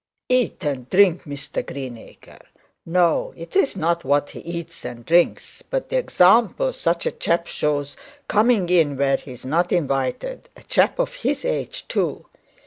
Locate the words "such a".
6.73-7.11